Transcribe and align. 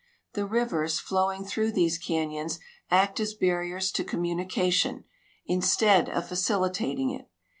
The 0.33 0.47
rivers 0.47 0.97
flowing 0.99 1.45
through 1.45 1.73
these 1.73 1.99
canyons 1.99 2.57
act 2.89 3.19
as 3.19 3.35
barriers 3.35 3.91
to 3.91 4.03
communication, 4.03 5.03
instead 5.45 6.09
of 6.09 6.27
facilitating 6.27 7.11
it. 7.11 7.29